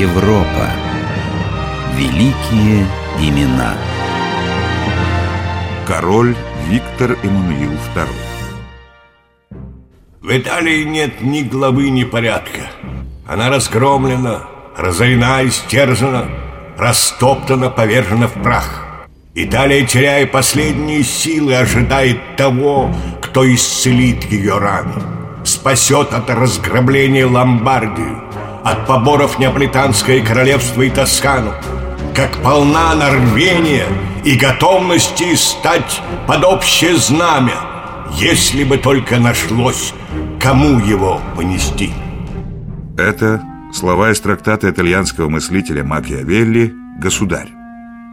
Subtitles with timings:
[0.00, 0.70] Европа.
[1.94, 2.86] Великие
[3.18, 3.74] имена.
[5.86, 6.34] Король
[6.68, 8.08] Виктор Эммануил II.
[10.22, 12.70] В Италии нет ни главы, ни порядка.
[13.26, 16.30] Она разгромлена, разорена, истерзана,
[16.78, 19.06] растоптана, повержена в прах.
[19.34, 22.90] Италия, теряя последние силы, ожидает того,
[23.20, 24.94] кто исцелит ее раны,
[25.44, 28.29] спасет от разграбления Ломбардию,
[28.64, 31.52] от поборов Неаполитанское королевство и Тоскану,
[32.14, 33.86] как полна она рвения
[34.24, 37.54] и готовности стать под общее знамя,
[38.12, 39.94] если бы только нашлось,
[40.40, 41.92] кому его понести.
[42.98, 47.48] Это слова из трактата итальянского мыслителя Макиавелли «Государь».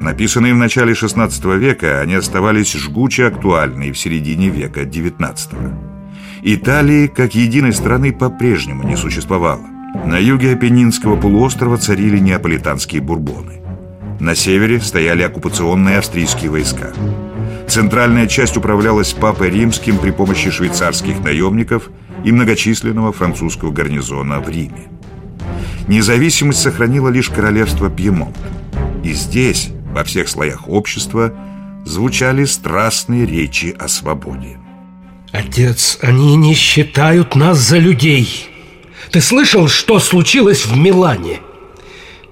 [0.00, 5.74] Написанные в начале XVI века, они оставались жгуче актуальны в середине века XIX.
[6.42, 9.79] Италии, как единой страны, по-прежнему не существовало.
[9.94, 13.60] На юге Апеннинского полуострова царили неаполитанские бурбоны.
[14.20, 16.92] На севере стояли оккупационные австрийские войска.
[17.68, 21.90] Центральная часть управлялась Папой Римским при помощи швейцарских наемников
[22.24, 24.88] и многочисленного французского гарнизона в Риме.
[25.88, 28.36] Независимость сохранила лишь королевство Пьемонт.
[29.02, 31.32] И здесь, во всех слоях общества,
[31.84, 34.58] звучали страстные речи о свободе.
[35.32, 38.49] Отец, они не считают нас за людей.
[39.10, 41.40] Ты слышал, что случилось в Милане?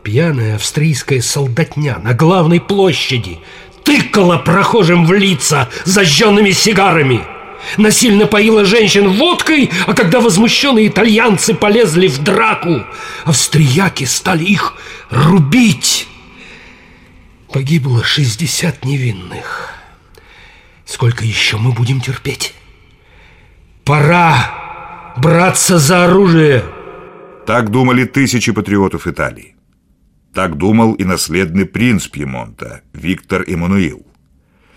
[0.05, 3.41] Пьяная австрийская солдатня на главной площади
[3.84, 7.25] тыкала прохожим в лица зажженными сигарами.
[7.77, 12.84] Насильно поила женщин водкой, а когда возмущенные итальянцы полезли в драку,
[13.25, 14.75] австрияки стали их
[15.11, 16.06] рубить.
[17.53, 19.75] Погибло 60 невинных.
[20.87, 22.55] Сколько еще мы будем терпеть?
[23.84, 24.67] Пора
[25.20, 26.64] браться за оружие.
[27.47, 29.56] Так думали тысячи патриотов Италии.
[30.34, 34.06] Так думал и наследный принц Пьемонта Виктор Эммануил.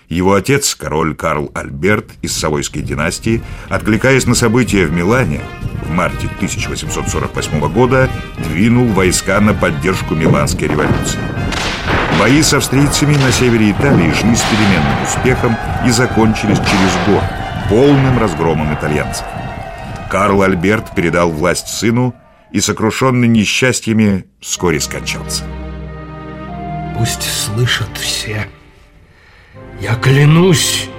[0.08, 5.42] Его отец, король Карл Альберт из Савойской династии, откликаясь на события в Милане,
[5.84, 11.20] в марте 1848 года двинул войска на поддержку Миланской революции.
[12.20, 15.56] Бои с австрийцами на севере Италии шли с переменным успехом
[15.86, 17.24] и закончились через год
[17.70, 19.26] полным разгромом итальянцев.
[20.12, 22.14] Карл Альберт передал власть сыну
[22.52, 25.46] и, сокрушенный несчастьями, вскоре скончался.
[26.98, 28.50] Пусть слышат все.
[29.80, 30.90] Я клянусь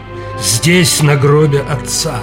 [0.41, 2.21] здесь, на гробе отца,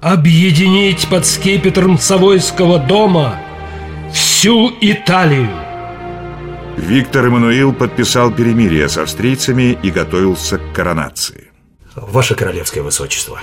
[0.00, 3.38] объединить под скипетром Савойского дома
[4.10, 5.50] всю Италию.
[6.78, 11.50] Виктор Эммануил подписал перемирие с австрийцами и готовился к коронации.
[11.94, 13.40] Ваше Королевское Высочество,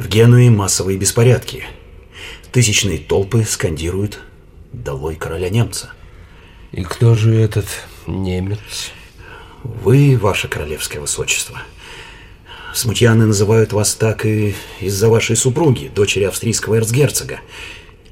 [0.00, 1.66] в Генуе массовые беспорядки.
[2.52, 4.20] Тысячные толпы скандируют
[4.72, 5.92] «Долой короля немца».
[6.72, 7.66] И кто же этот
[8.06, 8.92] немец?
[9.62, 11.60] Вы, Ваше Королевское Высочество.
[12.72, 17.40] Смутьяны называют вас так и из-за вашей супруги, дочери австрийского эрцгерцога.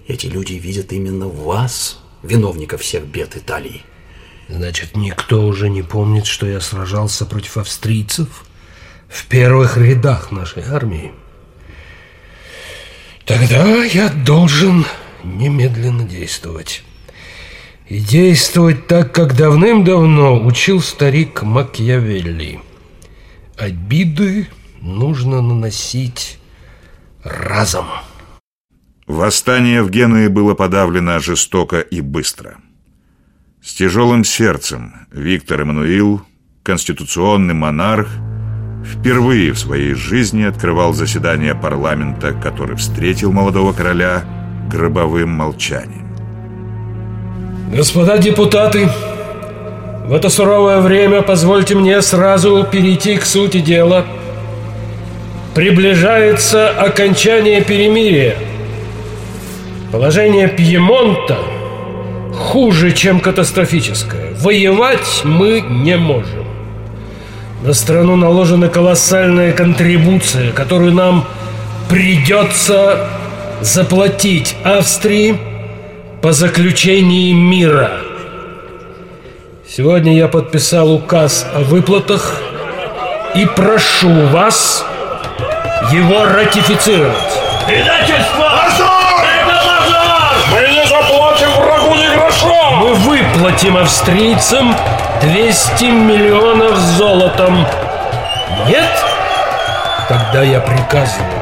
[0.06, 3.82] Эти люди видят именно вас, виновника всех бед Италии.
[4.49, 8.44] Значит, никто уже не помнит, что я сражался против австрийцев
[9.09, 11.12] в первых рядах нашей армии.
[13.28, 14.87] Тогда я должен
[15.22, 16.83] немедленно действовать.
[17.87, 22.61] И действовать так, как давным-давно учил старик Макьявелли.
[23.59, 24.49] Обиды
[24.81, 26.38] нужно наносить
[27.22, 27.87] разом.
[29.06, 32.56] Восстание в Генуе было подавлено жестоко и быстро.
[33.62, 36.22] С тяжелым сердцем Виктор Эммануил,
[36.62, 38.09] конституционный монарх,
[38.84, 44.25] впервые в своей жизни открывал заседание парламента, который встретил молодого короля
[44.71, 46.09] гробовым молчанием.
[47.72, 48.88] Господа депутаты,
[50.06, 54.06] в это суровое время позвольте мне сразу перейти к сути дела.
[55.55, 58.37] Приближается окончание перемирия.
[59.93, 61.38] Положение Пьемонта
[62.35, 64.35] хуже, чем катастрофическое.
[64.41, 66.48] Воевать мы не можем.
[67.62, 71.25] На страну наложена колоссальная контрибуция, которую нам
[71.88, 73.08] придется
[73.60, 75.37] заплатить Австрии
[76.22, 77.90] по заключении мира.
[79.69, 82.40] Сегодня я подписал указ о выплатах
[83.34, 84.84] и прошу вас
[85.90, 87.16] его ратифицировать.
[87.66, 88.50] Предательство!
[88.62, 89.26] Позор!
[89.26, 90.37] Это позор!
[90.52, 92.70] Мы не заплатим врагу ни гроша!
[92.81, 92.94] Мы
[93.49, 94.75] выплатим австрийцам
[95.23, 97.56] 200 миллионов золотом.
[98.67, 98.91] Нет?
[100.06, 101.33] Тогда я приказываю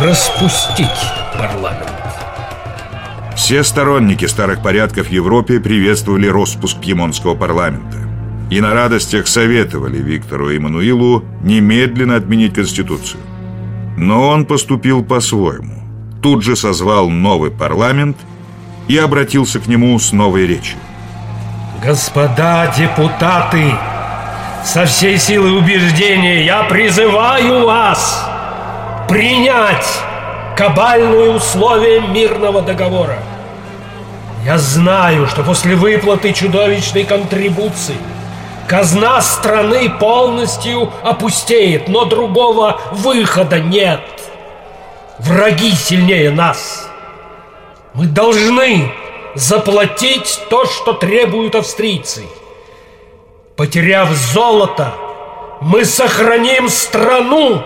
[0.00, 0.88] распустить
[1.36, 1.90] парламент.
[3.36, 7.98] Все сторонники старых порядков в Европе приветствовали распуск пьемонтского парламента
[8.50, 13.20] и на радостях советовали Виктору Эммануилу немедленно отменить Конституцию.
[13.98, 15.74] Но он поступил по-своему.
[16.22, 18.16] Тут же созвал новый парламент
[18.90, 20.76] и обратился к нему с новой речью.
[21.80, 23.72] Господа депутаты,
[24.64, 28.28] со всей силой убеждения я призываю вас
[29.08, 29.86] принять
[30.56, 33.20] кабальные условия мирного договора.
[34.44, 37.96] Я знаю, что после выплаты чудовищной контрибуции
[38.66, 44.00] казна страны полностью опустеет, но другого выхода нет.
[45.20, 46.89] Враги сильнее нас.
[47.94, 48.92] Мы должны
[49.34, 52.22] заплатить то, что требуют австрийцы.
[53.56, 54.94] Потеряв золото,
[55.60, 57.62] мы сохраним страну.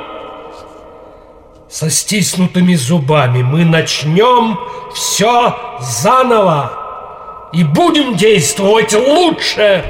[1.69, 4.59] Со стиснутыми зубами мы начнем
[4.95, 9.85] все заново и будем действовать лучше.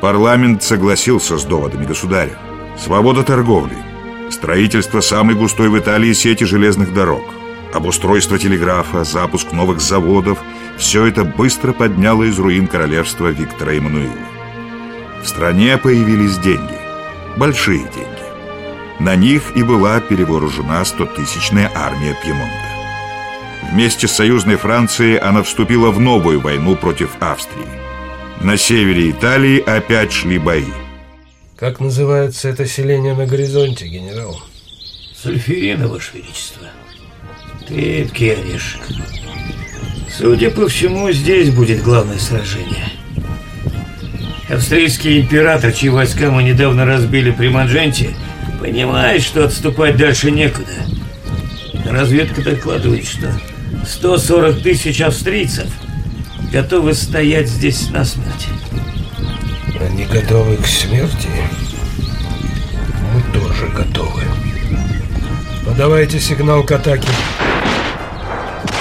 [0.00, 2.38] Парламент согласился с доводами государя.
[2.78, 3.76] Свобода торговли,
[4.30, 7.24] строительство самой густой в Италии сети железных дорог,
[7.72, 10.38] обустройство телеграфа, запуск новых заводов–
[10.78, 14.12] все это быстро подняло из руин королевства Виктора Эммануила.
[15.22, 16.78] В стране появились деньги,
[17.36, 18.08] большие деньги.
[19.00, 22.68] На них и была перевооружена 100-тысячная армия Пьемонта.
[23.72, 27.66] Вместе с союзной Францией она вступила в новую войну против Австрии.
[28.40, 30.64] На севере Италии опять шли бои.
[31.56, 34.40] Как называется это селение на горизонте, генерал?
[35.16, 36.68] Сульфирина, Ваше Величество.
[37.68, 38.80] Крепкий орешек.
[40.10, 42.88] Судя по всему, здесь будет главное сражение.
[44.48, 48.16] Австрийский император, чьи войска мы недавно разбили при Манженте,
[48.58, 50.72] понимает, что отступать дальше некуда.
[51.84, 53.30] Разведка докладывает, что
[53.86, 55.66] 140 тысяч австрийцев
[56.50, 58.48] готовы стоять здесь насмерть.
[59.78, 61.28] Они готовы к смерти?
[63.12, 64.22] Мы тоже готовы.
[65.66, 67.08] Подавайте сигнал к атаке.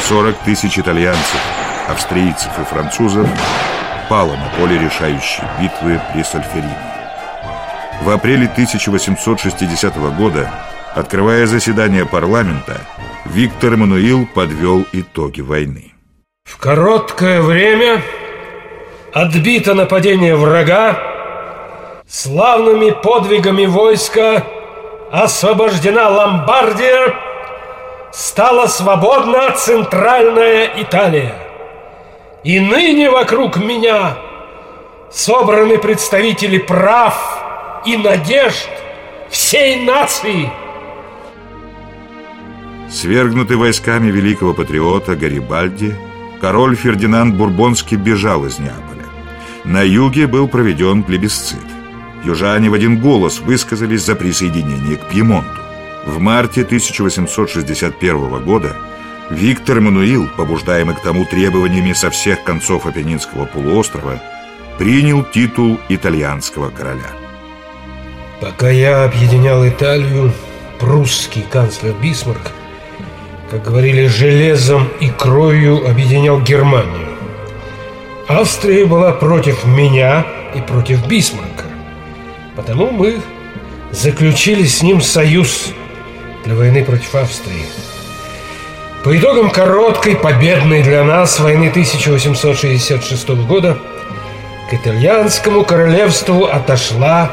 [0.08, 1.42] 40 тысяч итальянцев,
[1.90, 3.28] австрийцев и французов
[4.10, 6.78] пало на поле решающей битвы при Сальферине.
[8.02, 10.50] В апреле 1860 года,
[10.96, 12.80] открывая заседание парламента,
[13.26, 15.92] Виктор Эммануил подвел итоги войны.
[16.46, 18.02] В короткое время
[19.12, 20.98] отбито нападение врага,
[22.08, 24.42] славными подвигами войска
[25.12, 27.27] освобождена Ломбардия,
[28.12, 31.36] стала свободна центральная Италия.
[32.44, 34.18] И ныне вокруг меня
[35.12, 37.16] собраны представители прав
[37.86, 38.70] и надежд
[39.30, 40.50] всей нации.
[42.90, 45.96] Свергнутый войсками великого патриота Гарибальди,
[46.40, 49.04] король Фердинанд Бурбонский бежал из Неаполя.
[49.66, 51.60] На юге был проведен плебисцит.
[52.24, 55.67] Южане в один голос высказались за присоединение к Пьемонту.
[56.08, 58.78] В марте 1861 года
[59.30, 64.22] Виктор Мануил, побуждаемый к тому требованиями со всех концов Апеннинского полуострова,
[64.78, 67.12] принял титул итальянского короля.
[68.40, 70.32] Пока я объединял Италию,
[70.80, 72.54] прусский канцлер Бисмарк,
[73.52, 77.10] как говорили, железом и кровью объединял Германию.
[78.30, 81.66] Австрия была против меня и против Бисмарка.
[82.56, 83.20] Потому мы
[83.92, 85.74] заключили с ним союз
[86.48, 87.66] для войны против Австрии.
[89.04, 93.78] По итогам короткой, победной для нас войны 1866 года
[94.70, 97.32] к итальянскому королевству отошла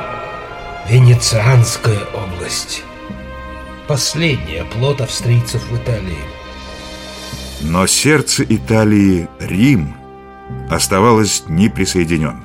[0.88, 2.82] Венецианская область.
[3.86, 6.18] Последний оплот австрийцев в Италии.
[7.60, 9.94] Но сердце Италии, Рим,
[10.68, 12.44] оставалось неприсоединенным.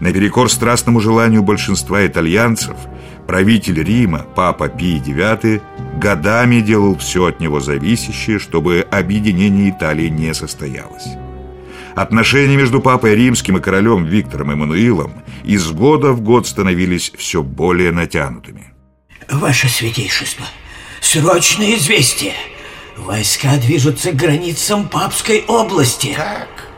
[0.00, 2.76] Наперекор страстному желанию большинства итальянцев,
[3.26, 5.60] правитель Рима, папа Пий IX,
[5.98, 11.06] годами делал все от него зависящее, чтобы объединение Италии не состоялось.
[11.94, 15.12] Отношения между папой римским и королем Виктором Эммануилом
[15.42, 18.72] из года в год становились все более натянутыми.
[19.28, 20.46] Ваше Святейшество,
[21.00, 22.34] срочное известие.
[22.96, 26.14] Войска движутся к границам Папской области.
[26.14, 26.68] Как?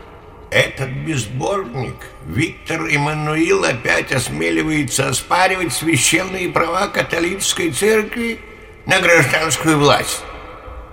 [0.51, 1.95] Этот безбожник,
[2.27, 8.41] Виктор Эммануил, опять осмеливается оспаривать священные права католической церкви
[8.91, 10.21] на гражданскую власть.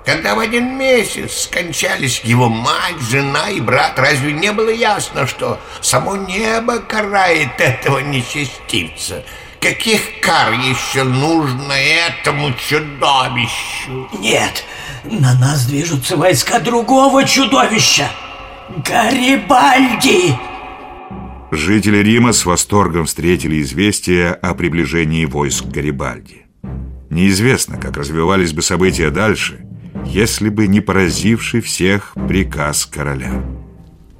[0.05, 5.59] Когда в один месяц скончались его мать, жена и брат, разве не было ясно, что
[5.81, 9.25] само небо карает этого нечестивца?
[9.59, 14.07] Каких кар еще нужно этому чудовищу?
[14.19, 14.63] Нет,
[15.03, 18.09] на нас движутся войска другого чудовища—
[18.85, 20.35] Гарибальди!
[21.51, 26.46] Жители Рима с восторгом встретили известие о приближении войск Гарибальди.
[27.09, 29.59] Неизвестно, как развивались бы события дальше,
[30.05, 33.43] если бы не поразивший всех приказ короля.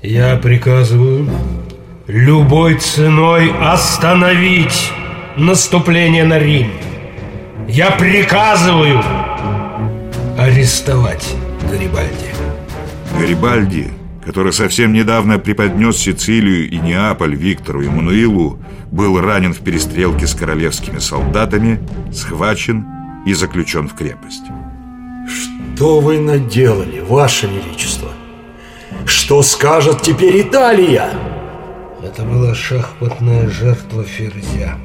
[0.01, 1.29] Я приказываю
[2.08, 4.91] любой ценой остановить
[5.36, 6.72] наступление на Рим.
[7.67, 9.03] Я приказываю
[10.38, 11.36] арестовать
[11.70, 12.32] Гарибальди.
[13.20, 13.89] Гарибальди,
[14.28, 18.60] который совсем недавно преподнес Сицилию и Неаполь Виктору Эммануилу,
[18.92, 21.80] был ранен в перестрелке с королевскими солдатами,
[22.12, 22.86] схвачен
[23.26, 24.44] и заключен в крепость.
[25.30, 28.10] Что вы наделали, Ваше Величество?
[29.06, 31.10] Что скажет теперь Италия?
[32.04, 34.78] Это была шахматная жертва Ферзя.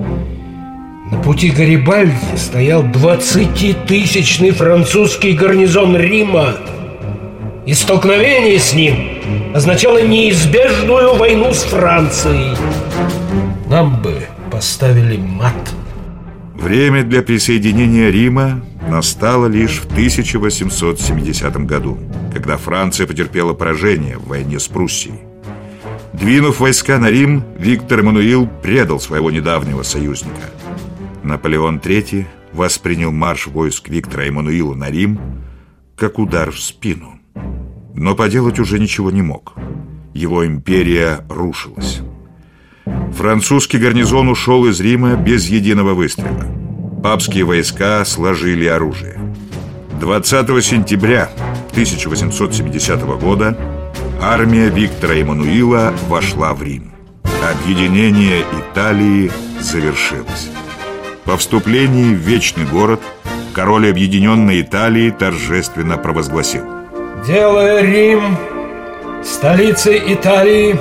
[0.00, 6.56] На пути Гарибальди стоял 20-тысячный французский гарнизон Рима.
[7.66, 12.56] И столкновение с ним означало неизбежную войну с Францией.
[13.70, 15.54] Нам бы поставили мат.
[16.54, 21.98] Время для присоединения Рима настало лишь в 1870 году,
[22.32, 25.20] когда Франция потерпела поражение в войне с Пруссией.
[26.12, 30.50] Двинув войска на Рим, Виктор Эммануил предал своего недавнего союзника.
[31.22, 35.18] Наполеон III воспринял марш войск Виктора Эммануила на Рим
[35.96, 37.13] как удар в спину.
[37.94, 39.54] Но поделать уже ничего не мог.
[40.14, 42.00] Его империя рушилась.
[43.16, 46.46] Французский гарнизон ушел из Рима без единого выстрела.
[47.02, 49.18] Папские войска сложили оружие.
[50.00, 51.30] 20 сентября
[51.70, 53.56] 1870 года
[54.20, 56.92] армия Виктора Эммануила вошла в Рим.
[57.42, 60.50] Объединение Италии завершилось.
[61.24, 63.00] По вступлении в Вечный город
[63.52, 66.83] король Объединенной Италии торжественно провозгласил
[67.26, 68.36] Делая Рим
[69.24, 70.78] столицей Италии,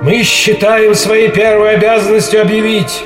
[0.00, 3.02] мы считаем своей первой обязанностью объявить,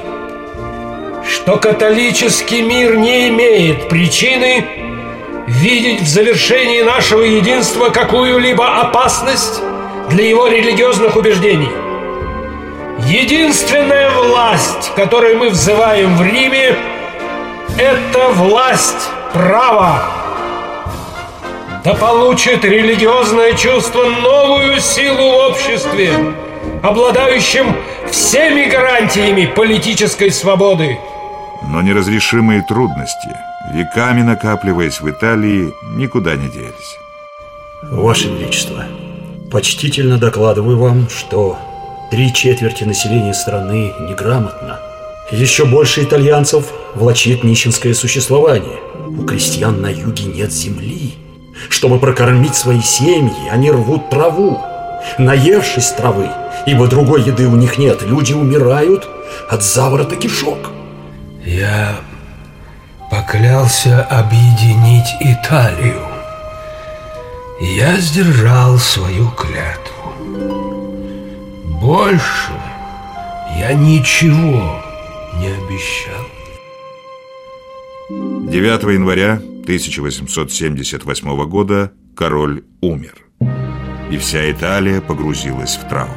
[1.27, 4.67] что католический мир не имеет причины
[5.47, 9.63] видеть в завершении нашего единства какую-либо опасность
[10.11, 11.71] для его религиозных убеждений.
[13.07, 16.77] Единственная власть, которую мы взываем в Риме,
[17.79, 20.16] это власть права.
[21.87, 26.11] Да получит религиозное чувство новую силу в обществе,
[26.83, 27.77] обладающем
[28.11, 30.99] всеми гарантиями политической свободы.
[31.71, 33.29] Но неразрешимые трудности,
[33.73, 36.99] веками накапливаясь в Италии, никуда не делись.
[37.85, 38.85] Ваше Величество,
[39.53, 41.57] почтительно докладываю вам, что
[42.11, 44.81] три четверти населения страны неграмотно.
[45.31, 46.67] Еще больше итальянцев
[46.97, 48.81] влачит нищенское существование.
[49.07, 51.15] У крестьян на юге нет земли.
[51.69, 54.61] Чтобы прокормить свои семьи, они рвут траву.
[55.19, 56.29] Наевшись травы,
[56.67, 59.09] ибо другой еды у них нет, люди умирают
[59.49, 60.71] от заворота кишок.
[61.45, 61.97] Я
[63.11, 66.03] поклялся объединить Италию.
[67.61, 70.13] Я сдержал свою клятву.
[71.81, 72.53] Больше
[73.59, 74.83] я ничего
[75.39, 76.27] не обещал.
[78.09, 83.27] 9 января 1878 года король умер,
[84.13, 86.17] и вся Италия погрузилась в траур.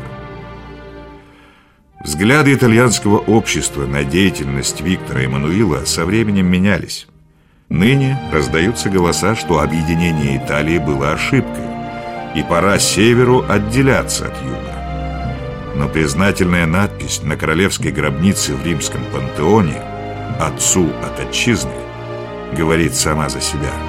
[2.03, 7.08] Взгляды итальянского общества на деятельность Виктора Эммануила со временем менялись.
[7.70, 11.65] Ныне раздаются голоса, что объединение Италии было ошибкой,
[12.36, 15.74] и пора северу отделяться от юга.
[15.75, 19.82] Но признательная надпись на королевской гробнице в римском пантеоне
[20.39, 21.88] «Отцу от отчизны»
[22.56, 23.74] говорит сама за себя–